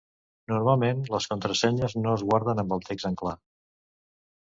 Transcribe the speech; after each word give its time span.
Normalment 0.53 1.03
les 1.17 1.27
contrasenyes 1.35 1.97
no 2.01 2.17
es 2.17 2.25
guarden 2.33 2.65
amb 2.65 2.77
el 2.79 2.85
text 2.91 3.11
en 3.15 3.23
clar. 3.25 3.39